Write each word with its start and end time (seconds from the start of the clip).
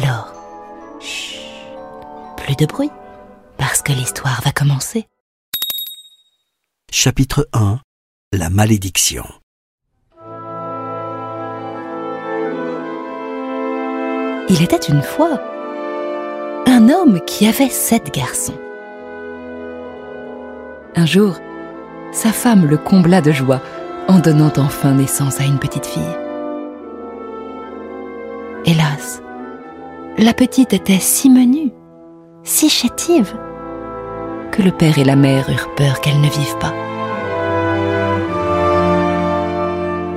Alors, 0.00 0.32
chut, 1.00 1.40
plus 2.36 2.54
de 2.54 2.66
bruit, 2.66 2.90
parce 3.56 3.82
que 3.82 3.92
l'histoire 3.92 4.40
va 4.44 4.52
commencer. 4.52 5.08
Chapitre 6.92 7.48
1 7.52 7.80
La 8.32 8.48
malédiction. 8.48 9.24
Il 14.48 14.62
était 14.62 14.76
une 14.76 15.02
fois 15.02 15.42
un 16.66 16.88
homme 16.90 17.20
qui 17.26 17.48
avait 17.48 17.68
sept 17.68 18.14
garçons. 18.14 18.58
Un 20.94 21.06
jour, 21.06 21.40
sa 22.12 22.30
femme 22.30 22.66
le 22.66 22.78
combla 22.78 23.20
de 23.20 23.32
joie 23.32 23.60
en 24.06 24.20
donnant 24.20 24.52
enfin 24.58 24.92
naissance 24.92 25.40
à 25.40 25.44
une 25.44 25.58
petite 25.58 25.86
fille. 25.86 26.16
Hélas, 28.64 29.22
la 30.18 30.34
petite 30.34 30.72
était 30.72 30.98
si 30.98 31.30
menue, 31.30 31.70
si 32.42 32.68
chétive, 32.68 33.36
que 34.50 34.62
le 34.62 34.72
père 34.72 34.98
et 34.98 35.04
la 35.04 35.14
mère 35.14 35.48
eurent 35.48 35.72
peur 35.76 36.00
qu'elle 36.00 36.20
ne 36.20 36.28
vive 36.28 36.58
pas. 36.58 36.74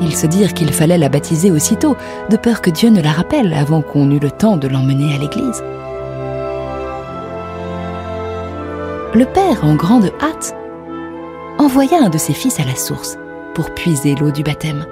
Ils 0.02 0.16
se 0.16 0.26
dirent 0.26 0.56
qu'il 0.56 0.74
fallait 0.74 0.98
la 0.98 1.10
baptiser 1.10 1.52
aussitôt, 1.52 1.96
de 2.32 2.38
peur 2.38 2.62
que 2.62 2.72
Dieu 2.72 2.90
ne 2.90 3.00
la 3.00 3.12
rappelle 3.12 3.54
avant 3.54 3.84
qu'on 3.84 4.10
eût 4.10 4.20
le 4.20 4.32
temps 4.32 4.58
de 4.58 4.68
l'emmener 4.68 5.14
à 5.14 5.20
l'église. 5.20 5.64
Le 9.14 9.26
père, 9.26 9.64
en 9.64 9.76
grande 9.76 10.12
hâte, 10.20 10.56
envoya 11.60 12.00
un 12.04 12.10
de 12.10 12.18
ses 12.18 12.34
fils 12.34 12.60
à 12.60 12.64
la 12.64 12.76
source 12.76 13.20
pour 13.54 13.70
puiser 13.76 14.16
l'eau 14.16 14.32
du 14.32 14.42
baptême. 14.42 14.88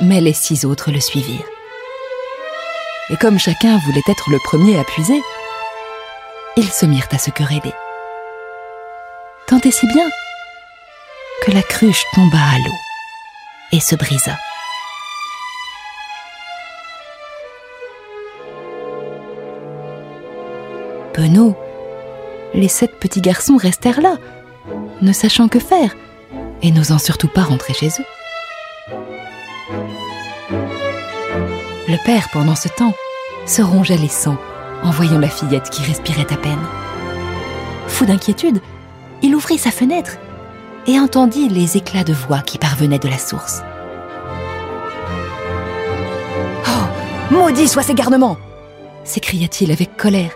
Mais 0.00 0.22
les 0.22 0.32
six 0.32 0.64
autres 0.64 0.90
le 0.90 1.00
suivirent. 1.00 1.53
Et 3.10 3.16
comme 3.16 3.38
chacun 3.38 3.78
voulait 3.78 4.02
être 4.08 4.30
le 4.30 4.38
premier 4.38 4.78
à 4.78 4.84
puiser, 4.84 5.20
ils 6.56 6.70
se 6.70 6.86
mirent 6.86 7.08
à 7.12 7.18
se 7.18 7.30
quereller. 7.30 7.74
Tant 9.46 9.60
et 9.60 9.70
si 9.70 9.86
bien 9.86 10.08
que 11.42 11.50
la 11.50 11.62
cruche 11.62 12.04
tomba 12.14 12.38
à 12.38 12.58
l'eau 12.58 12.76
et 13.72 13.80
se 13.80 13.94
brisa. 13.94 14.38
Penaud, 21.12 21.56
les 22.54 22.68
sept 22.68 22.98
petits 22.98 23.20
garçons 23.20 23.56
restèrent 23.56 24.00
là, 24.00 24.16
ne 25.02 25.12
sachant 25.12 25.48
que 25.48 25.58
faire 25.58 25.94
et 26.62 26.70
n'osant 26.70 26.98
surtout 26.98 27.28
pas 27.28 27.42
rentrer 27.42 27.74
chez 27.74 27.88
eux. 27.88 28.13
Le 31.94 32.04
père, 32.04 32.28
pendant 32.32 32.56
ce 32.56 32.66
temps, 32.66 32.92
se 33.46 33.62
rongeait 33.62 33.96
les 33.96 34.08
sangs 34.08 34.36
en 34.82 34.90
voyant 34.90 35.20
la 35.20 35.28
fillette 35.28 35.70
qui 35.70 35.80
respirait 35.84 36.26
à 36.32 36.36
peine. 36.36 36.58
Fou 37.86 38.04
d'inquiétude, 38.04 38.60
il 39.22 39.36
ouvrit 39.36 39.58
sa 39.58 39.70
fenêtre 39.70 40.16
et 40.88 40.98
entendit 40.98 41.48
les 41.48 41.76
éclats 41.76 42.02
de 42.02 42.12
voix 42.12 42.40
qui 42.40 42.58
parvenaient 42.58 42.98
de 42.98 43.06
la 43.06 43.18
source. 43.18 43.62
Oh, 46.66 47.32
maudit 47.32 47.68
soient 47.68 47.84
ces 47.84 47.94
garnements 47.94 48.38
s'écria-t-il 49.04 49.70
avec 49.70 49.96
colère. 49.96 50.32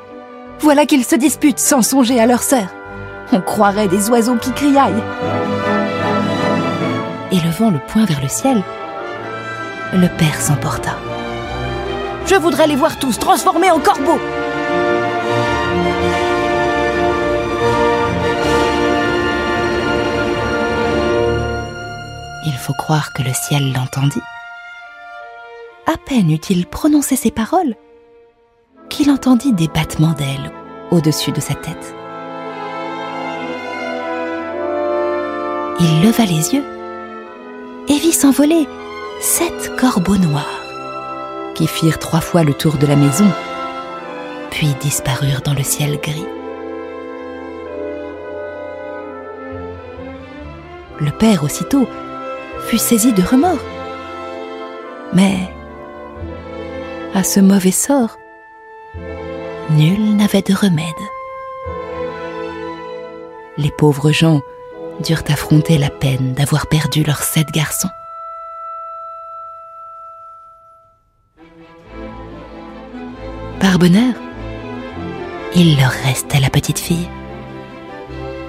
Voilà 0.61 0.87
qu'ils 0.87 1.05
se 1.05 1.17
disputent 1.17 1.59
sans 1.59 1.83
songer 1.83 2.21
à 2.21 2.27
leur 2.27 2.45
sœur. 2.45 2.69
On 3.33 3.41
croirait 3.41 3.89
des 3.89 4.11
oiseaux 4.11 4.37
qui 4.37 4.53
criaillent. 4.53 5.03
Et 7.33 7.41
levant 7.41 7.71
le 7.71 7.81
poing 7.89 8.05
vers 8.05 8.23
le 8.23 8.29
ciel, 8.29 8.63
le 9.93 10.07
père 10.19 10.41
s'emporta. 10.41 10.97
Je 12.29 12.35
voudrais 12.35 12.67
les 12.67 12.77
voir 12.77 12.99
tous 12.99 13.19
transformés 13.19 13.71
en 13.71 13.81
corbeaux. 13.81 14.21
Il 22.45 22.53
faut 22.59 22.75
croire 22.75 23.15
que 23.15 23.23
le 23.23 23.33
ciel 23.33 23.73
l'entendit. 23.73 24.21
À 25.87 25.97
peine 25.97 26.31
eut-il 26.31 26.67
prononcé 26.67 27.17
ces 27.17 27.31
paroles 27.31 27.75
qu'il 28.91 29.11
entendit 29.11 29.55
des 29.55 29.69
battements 29.69 30.13
d'ailes 30.13 30.53
au-dessus 30.91 31.33
de 31.33 31.41
sa 31.41 31.55
tête. 31.55 31.95
Il 35.81 36.03
leva 36.03 36.27
les 36.27 36.55
yeux 36.55 36.65
et 37.89 37.99
vit 37.99 38.13
s'envoler 38.13 38.69
sept 39.23 39.75
corbeaux 39.77 40.19
noirs 40.19 40.58
qui 41.59 41.67
firent 41.67 41.99
trois 41.99 42.21
fois 42.21 42.45
le 42.45 42.55
tour 42.55 42.77
de 42.77 42.87
la 42.87 42.95
maison, 42.95 43.29
puis 44.49 44.77
disparurent 44.81 45.41
dans 45.45 45.55
le 45.55 45.65
ciel 45.65 45.99
gris. 46.01 46.25
Le 51.01 51.11
père 51.11 51.43
aussitôt 51.43 51.89
fut 52.69 52.79
saisi 52.79 53.13
de 53.13 53.23
remords. 53.23 53.59
Mais 55.13 55.37
à 57.13 57.25
ce 57.25 57.41
mauvais 57.41 57.73
sort, 57.73 58.17
nul 59.71 60.15
n'avait 60.15 60.43
de 60.43 60.55
remède. 60.55 60.87
Les 63.57 63.73
pauvres 63.73 64.13
gens 64.13 64.43
durent 65.01 65.25
affronter 65.29 65.77
la 65.77 65.91
peine 65.91 66.35
d'avoir 66.35 66.69
perdu 66.69 67.03
leurs 67.03 67.25
sept 67.25 67.49
garçons. 67.51 67.91
Bonheur, 73.79 74.15
il 75.55 75.77
leur 75.77 75.93
restait 75.93 76.41
la 76.41 76.51
petite 76.51 76.81
fille. 76.81 77.09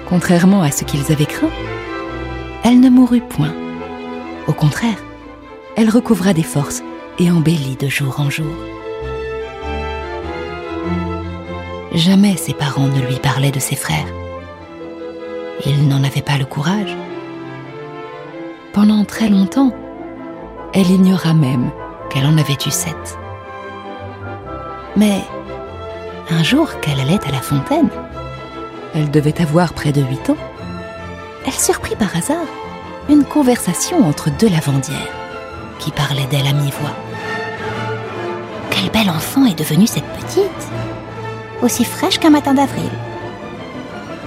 Contrairement 0.08 0.62
à 0.62 0.72
ce 0.72 0.82
qu'ils 0.82 1.12
avaient 1.12 1.24
craint, 1.24 1.52
elle 2.64 2.80
ne 2.80 2.90
mourut 2.90 3.20
point. 3.20 3.54
Au 4.48 4.52
contraire, 4.52 4.98
elle 5.76 5.88
recouvra 5.88 6.32
des 6.32 6.42
forces 6.42 6.82
et 7.20 7.30
embellit 7.30 7.76
de 7.76 7.86
jour 7.86 8.18
en 8.18 8.28
jour. 8.28 8.52
Jamais 11.94 12.36
ses 12.36 12.52
parents 12.54 12.88
ne 12.88 13.00
lui 13.00 13.20
parlaient 13.22 13.52
de 13.52 13.60
ses 13.60 13.76
frères. 13.76 14.12
Ils 15.64 15.86
n'en 15.86 16.02
avaient 16.02 16.22
pas 16.22 16.38
le 16.38 16.44
courage. 16.44 16.96
Pendant 18.72 19.04
très 19.04 19.28
longtemps, 19.28 19.72
elle 20.74 20.90
ignora 20.90 21.34
même 21.34 21.70
qu'elle 22.10 22.26
en 22.26 22.36
avait 22.36 22.58
eu 22.66 22.70
sept. 22.72 23.19
Mais 25.00 25.22
un 26.28 26.42
jour 26.42 26.78
qu'elle 26.80 27.00
allait 27.00 27.26
à 27.26 27.32
la 27.32 27.40
fontaine, 27.40 27.88
elle 28.94 29.10
devait 29.10 29.40
avoir 29.40 29.72
près 29.72 29.92
de 29.92 30.02
huit 30.02 30.28
ans, 30.28 30.36
elle 31.46 31.54
surprit 31.54 31.96
par 31.96 32.14
hasard 32.14 32.44
une 33.08 33.24
conversation 33.24 34.06
entre 34.06 34.28
deux 34.30 34.50
lavandières 34.50 35.14
qui 35.78 35.90
parlaient 35.90 36.26
d'elle 36.26 36.46
à 36.46 36.52
mi-voix. 36.52 36.94
Quel 38.70 38.90
bel 38.90 39.08
enfant 39.08 39.46
est 39.46 39.58
devenue 39.58 39.86
cette 39.86 40.04
petite 40.04 40.68
Aussi 41.62 41.86
fraîche 41.86 42.18
qu'un 42.18 42.28
matin 42.28 42.52
d'avril. 42.52 42.90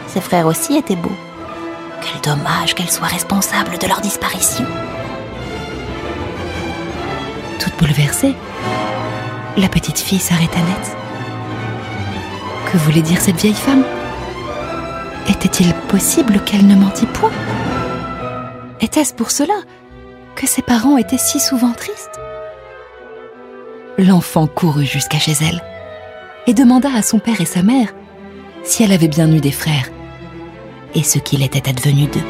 Ses 0.08 0.22
frères 0.22 0.48
aussi 0.48 0.76
étaient 0.76 0.96
beaux. 0.96 1.20
Quel 2.02 2.36
dommage 2.36 2.74
qu'elle 2.74 2.90
soit 2.90 3.06
responsable 3.06 3.78
de 3.78 3.86
leur 3.86 4.02
disparition. 4.02 4.66
Toute 7.60 7.78
bouleversée, 7.78 8.34
la 9.58 9.70
petite 9.70 10.00
fille 10.00 10.20
s'arrêta 10.20 10.58
net. 10.58 10.98
Que 12.72 12.78
voulait 12.78 13.02
dire 13.02 13.22
cette 13.22 13.40
vieille 13.40 13.54
femme? 13.54 13.84
Était-il 15.30 15.74
possible 15.88 16.40
qu'elle 16.44 16.68
ne 16.68 16.76
mentît 16.76 17.06
point? 17.06 17.32
Était-ce 18.82 19.14
pour 19.14 19.32
cela 19.32 19.54
que 20.36 20.48
ses 20.48 20.62
parents 20.62 20.98
étaient 20.98 21.18
si 21.18 21.40
souvent 21.40 21.72
tristes? 21.72 22.20
L'enfant 23.98 24.48
courut 24.48 24.86
jusqu'à 24.86 25.20
chez 25.20 25.34
elle 25.42 25.62
et 26.48 26.54
demanda 26.54 26.90
à 26.94 27.04
son 27.04 27.20
père 27.20 27.40
et 27.40 27.46
sa 27.46 27.62
mère 27.62 27.94
si 28.64 28.84
elle 28.84 28.92
avait 28.92 29.08
bien 29.08 29.32
eu 29.32 29.40
des 29.40 29.52
frères 29.52 29.90
et 30.96 31.04
ce 31.04 31.20
qu'il 31.20 31.44
était 31.44 31.70
advenu 31.70 32.08
d'eux. 32.08 32.26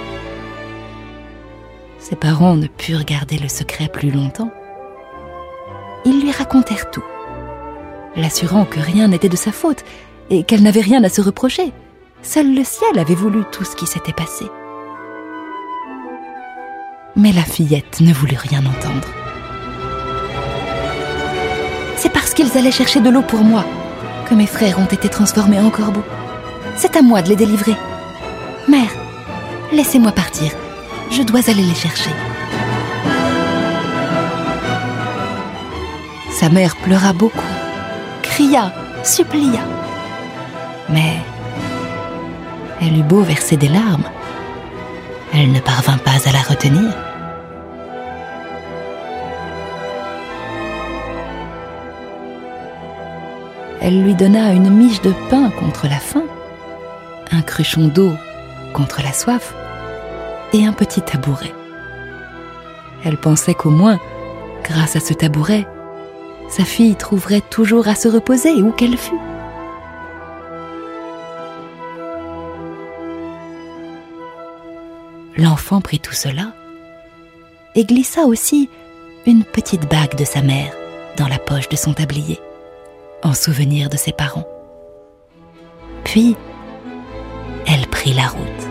Ses 1.99 2.15
parents 2.17 2.55
ne 2.55 2.67
purent 2.67 3.05
garder 3.05 3.37
le 3.37 3.47
secret 3.47 3.87
plus 3.87 4.11
longtemps. 4.11 4.51
Ils 6.05 6.21
lui 6.21 6.31
racontèrent 6.31 6.91
tout, 6.91 7.03
l'assurant 8.15 8.65
que 8.65 8.79
rien 8.79 9.07
n'était 9.07 9.29
de 9.29 9.35
sa 9.35 9.51
faute 9.51 9.83
et 10.29 10.43
qu'elle 10.43 10.63
n'avait 10.63 10.81
rien 10.81 11.03
à 11.03 11.09
se 11.09 11.21
reprocher. 11.21 11.71
Seul 12.21 12.53
le 12.55 12.63
ciel 12.63 12.97
avait 12.99 13.15
voulu 13.15 13.43
tout 13.51 13.63
ce 13.63 13.75
qui 13.75 13.85
s'était 13.85 14.13
passé. 14.13 14.45
Mais 17.15 17.31
la 17.31 17.43
fillette 17.43 17.99
ne 18.01 18.13
voulut 18.13 18.37
rien 18.37 18.59
entendre. 18.65 19.07
C'est 21.97 22.11
parce 22.11 22.33
qu'ils 22.33 22.57
allaient 22.57 22.71
chercher 22.71 23.01
de 23.01 23.09
l'eau 23.09 23.21
pour 23.21 23.41
moi 23.41 23.65
que 24.27 24.33
mes 24.33 24.47
frères 24.47 24.79
ont 24.79 24.85
été 24.85 25.09
transformés 25.09 25.59
en 25.59 25.69
corbeaux. 25.69 26.03
C'est 26.75 26.95
à 26.95 27.01
moi 27.01 27.21
de 27.21 27.29
les 27.29 27.35
délivrer. 27.35 27.75
Mère, 28.67 28.91
laissez-moi 29.71 30.11
partir. 30.11 30.51
Je 31.11 31.21
dois 31.21 31.41
aller 31.49 31.61
les 31.61 31.75
chercher. 31.75 32.09
Sa 36.31 36.49
mère 36.49 36.75
pleura 36.77 37.13
beaucoup, 37.13 37.52
cria, 38.33 38.73
supplia. 39.03 39.61
Mais 40.89 41.17
elle 42.81 42.97
eut 42.97 43.03
beau 43.03 43.21
verser 43.21 43.57
des 43.57 43.67
larmes, 43.67 44.09
elle 45.35 45.51
ne 45.51 45.59
parvint 45.59 45.99
pas 45.99 46.27
à 46.27 46.31
la 46.31 46.41
retenir. 46.41 46.91
Elle 53.81 54.01
lui 54.01 54.15
donna 54.15 54.51
une 54.53 54.71
miche 54.71 55.01
de 55.01 55.13
pain 55.29 55.51
contre 55.51 55.87
la 55.87 55.99
faim, 55.99 56.23
un 57.31 57.43
cruchon 57.43 57.87
d'eau 57.87 58.13
contre 58.73 59.03
la 59.03 59.13
soif 59.13 59.53
et 60.53 60.65
un 60.65 60.73
petit 60.73 61.03
tabouret. 61.03 61.53
Elle 63.05 63.17
pensait 63.17 63.53
qu'au 63.53 63.69
moins, 63.69 63.99
grâce 64.63 64.95
à 64.95 65.01
ce 65.01 65.13
tabouret, 65.13 65.67
sa 66.55 66.65
fille 66.65 66.95
trouverait 66.95 67.41
toujours 67.41 67.87
à 67.87 67.95
se 67.95 68.07
reposer 68.07 68.61
où 68.61 68.69
qu'elle 68.69 68.95
fût. 68.95 69.17
L'enfant 75.35 75.81
prit 75.81 75.99
tout 75.99 76.13
cela 76.13 76.53
et 77.73 77.85
glissa 77.85 78.25
aussi 78.25 78.69
une 79.25 79.43
petite 79.43 79.89
bague 79.89 80.15
de 80.15 80.25
sa 80.25 80.43
mère 80.43 80.71
dans 81.17 81.27
la 81.27 81.39
poche 81.39 81.69
de 81.69 81.75
son 81.75 81.95
tablier, 81.95 82.39
en 83.23 83.33
souvenir 83.33 83.89
de 83.89 83.97
ses 83.97 84.11
parents. 84.11 84.47
Puis, 86.03 86.35
elle 87.65 87.87
prit 87.87 88.13
la 88.13 88.27
route. 88.27 88.63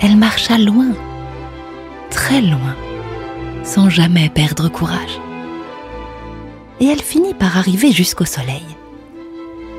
Elle 0.00 0.16
marcha 0.16 0.58
loin, 0.58 0.88
très 2.10 2.40
loin, 2.40 2.74
sans 3.62 3.88
jamais 3.88 4.28
perdre 4.28 4.68
courage. 4.68 5.20
Et 6.80 6.86
elle 6.86 7.02
finit 7.02 7.34
par 7.34 7.56
arriver 7.56 7.92
jusqu'au 7.92 8.24
soleil. 8.24 8.64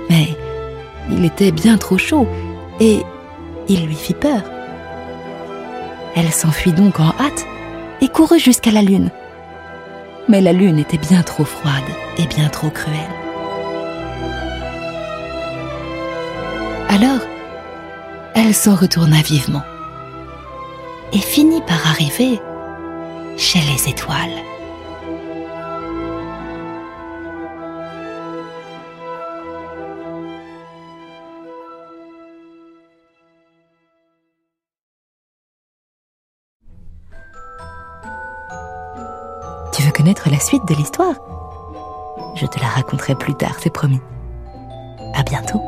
Mais 0.09 0.29
il 1.09 1.25
était 1.25 1.51
bien 1.51 1.77
trop 1.77 1.97
chaud 1.97 2.27
et 2.79 3.01
il 3.67 3.85
lui 3.85 3.95
fit 3.95 4.13
peur. 4.13 4.43
Elle 6.15 6.31
s'enfuit 6.31 6.73
donc 6.73 6.99
en 6.99 7.09
hâte 7.19 7.45
et 8.01 8.07
courut 8.07 8.39
jusqu'à 8.39 8.71
la 8.71 8.81
lune. 8.81 9.09
Mais 10.27 10.41
la 10.41 10.53
lune 10.53 10.79
était 10.79 10.97
bien 10.97 11.23
trop 11.23 11.45
froide 11.45 11.73
et 12.17 12.25
bien 12.27 12.49
trop 12.49 12.69
cruelle. 12.69 12.95
Alors, 16.89 17.21
elle 18.35 18.53
s'en 18.53 18.75
retourna 18.75 19.21
vivement 19.21 19.63
et 21.13 21.19
finit 21.19 21.61
par 21.61 21.87
arriver 21.87 22.39
chez 23.37 23.59
les 23.59 23.89
étoiles. 23.89 24.29
Tu 39.73 39.83
veux 39.83 39.91
connaître 39.91 40.29
la 40.29 40.39
suite 40.39 40.65
de 40.67 40.75
l'histoire? 40.75 41.15
Je 42.35 42.45
te 42.45 42.59
la 42.59 42.67
raconterai 42.67 43.15
plus 43.15 43.35
tard, 43.35 43.55
c'est 43.59 43.73
promis. 43.73 43.99
À 45.13 45.23
bientôt. 45.23 45.61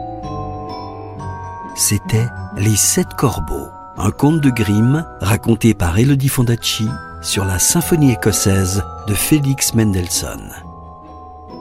C'était 1.75 2.27
Les 2.55 2.75
Sept 2.75 3.13
Corbeaux, 3.17 3.67
un 3.97 4.11
conte 4.11 4.41
de 4.41 4.49
Grimm 4.49 5.05
raconté 5.21 5.73
par 5.73 5.97
Elodie 5.97 6.29
Fondacci 6.29 6.87
sur 7.23 7.45
la 7.45 7.57
symphonie 7.57 8.11
écossaise 8.11 8.83
de 9.07 9.13
Félix 9.13 9.73
Mendelssohn. 9.73 10.53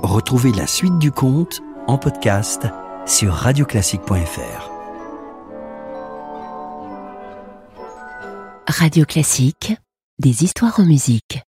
Retrouvez 0.03 0.53
la 0.53 0.67
suite 0.67 0.99
du 0.99 1.13
conte 1.13 1.63
en 1.87 1.99
podcast 1.99 2.67
sur 3.07 3.33
radioclassique.fr. 3.33 4.71
Radio 8.67 9.05
Classique, 9.05 9.75
des 10.19 10.45
histoires 10.45 10.81
en 10.81 10.85
musique. 10.85 11.41